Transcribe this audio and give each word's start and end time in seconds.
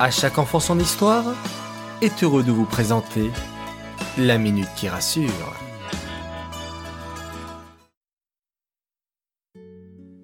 À 0.00 0.12
chaque 0.12 0.38
enfant 0.38 0.60
son 0.60 0.78
histoire 0.78 1.24
est 2.02 2.22
heureux 2.22 2.44
de 2.44 2.52
vous 2.52 2.66
présenter 2.66 3.32
la 4.16 4.38
minute 4.38 4.68
qui 4.76 4.88
rassure. 4.88 5.56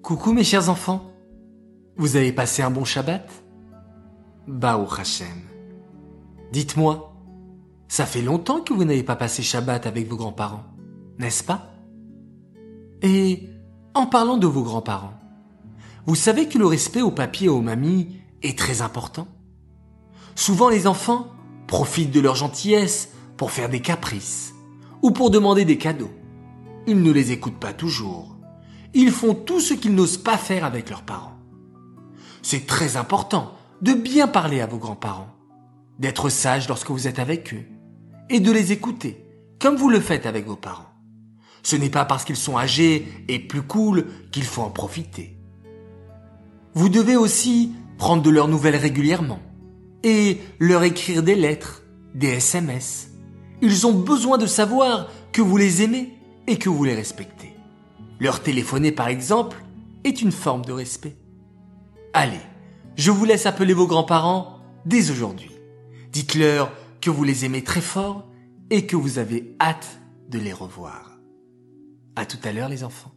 Coucou 0.01 0.31
mes 0.31 0.45
chers 0.45 0.69
enfants, 0.69 1.11
vous 1.97 2.15
avez 2.15 2.31
passé 2.31 2.61
un 2.61 2.71
bon 2.71 2.85
Shabbat? 2.85 3.29
Bao 4.47 4.87
Hashem. 4.97 5.41
Dites-moi, 6.53 7.13
ça 7.89 8.05
fait 8.05 8.21
longtemps 8.21 8.61
que 8.61 8.73
vous 8.73 8.85
n'avez 8.85 9.03
pas 9.03 9.17
passé 9.17 9.43
Shabbat 9.43 9.87
avec 9.87 10.07
vos 10.07 10.15
grands-parents, 10.15 10.63
n'est-ce 11.19 11.43
pas? 11.43 11.73
Et 13.01 13.49
en 13.93 14.05
parlant 14.05 14.37
de 14.37 14.47
vos 14.47 14.63
grands-parents, 14.63 15.19
vous 16.05 16.15
savez 16.15 16.47
que 16.47 16.57
le 16.57 16.65
respect 16.65 17.01
au 17.01 17.11
papier 17.11 17.47
et 17.47 17.49
aux 17.49 17.61
mamies 17.61 18.21
est 18.41 18.57
très 18.57 18.81
important? 18.81 19.27
Souvent 20.35 20.69
les 20.69 20.85
enfants 20.85 21.27
profitent 21.67 22.11
de 22.11 22.19
leur 22.19 22.35
gentillesse 22.35 23.09
pour 23.37 23.51
faire 23.51 23.69
des 23.69 23.79
caprices 23.79 24.53
ou 25.01 25.11
pour 25.11 25.31
demander 25.31 25.65
des 25.65 25.77
cadeaux. 25.77 26.11
Ils 26.87 27.01
ne 27.01 27.11
les 27.11 27.31
écoutent 27.31 27.59
pas 27.59 27.73
toujours. 27.73 28.35
Ils 28.93 29.11
font 29.11 29.33
tout 29.33 29.59
ce 29.59 29.73
qu'ils 29.73 29.95
n'osent 29.95 30.17
pas 30.17 30.37
faire 30.37 30.65
avec 30.65 30.89
leurs 30.89 31.01
parents. 31.01 31.37
C'est 32.41 32.67
très 32.67 32.97
important 32.97 33.53
de 33.81 33.93
bien 33.93 34.27
parler 34.27 34.61
à 34.61 34.67
vos 34.67 34.77
grands-parents, 34.77 35.29
d'être 35.99 36.29
sage 36.29 36.67
lorsque 36.67 36.91
vous 36.91 37.07
êtes 37.07 37.19
avec 37.19 37.53
eux 37.53 37.65
et 38.29 38.39
de 38.39 38.51
les 38.51 38.71
écouter 38.71 39.25
comme 39.59 39.77
vous 39.77 39.89
le 39.89 39.99
faites 39.99 40.25
avec 40.25 40.45
vos 40.45 40.55
parents. 40.55 40.89
Ce 41.63 41.75
n'est 41.75 41.89
pas 41.89 42.05
parce 42.05 42.23
qu'ils 42.23 42.35
sont 42.35 42.57
âgés 42.57 43.07
et 43.27 43.39
plus 43.39 43.63
cool 43.63 44.05
qu'il 44.31 44.43
faut 44.43 44.61
en 44.61 44.69
profiter. 44.69 45.37
Vous 46.73 46.89
devez 46.89 47.15
aussi 47.15 47.71
prendre 47.97 48.21
de 48.21 48.29
leurs 48.29 48.47
nouvelles 48.47 48.75
régulièrement 48.75 49.39
et 50.05 50.37
leur 50.59 50.83
écrire 50.83 51.23
des 51.23 51.35
lettres, 51.35 51.83
des 52.13 52.27
SMS. 52.27 53.09
Ils 53.61 53.87
ont 53.87 53.93
besoin 53.93 54.37
de 54.37 54.45
savoir 54.45 55.09
que 55.33 55.41
vous 55.41 55.57
les 55.57 55.81
aimez 55.81 56.13
et 56.47 56.57
que 56.57 56.69
vous 56.69 56.83
les 56.83 56.93
respectez. 56.93 57.53
Leur 58.19 58.41
téléphoner 58.41 58.91
par 58.91 59.07
exemple 59.07 59.57
est 60.03 60.21
une 60.21 60.31
forme 60.31 60.63
de 60.63 60.71
respect. 60.71 61.17
Allez, 62.13 62.39
je 62.95 63.11
vous 63.11 63.25
laisse 63.25 63.47
appeler 63.47 63.73
vos 63.73 63.87
grands-parents 63.87 64.59
dès 64.85 65.09
aujourd'hui. 65.09 65.51
Dites-leur 66.11 66.71
que 67.01 67.09
vous 67.09 67.23
les 67.23 67.43
aimez 67.43 67.63
très 67.63 67.81
fort 67.81 68.27
et 68.69 68.85
que 68.85 68.95
vous 68.95 69.17
avez 69.17 69.55
hâte 69.59 69.99
de 70.29 70.37
les 70.37 70.53
revoir. 70.53 71.19
À 72.15 72.25
tout 72.25 72.39
à 72.43 72.51
l'heure 72.51 72.69
les 72.69 72.83
enfants. 72.83 73.11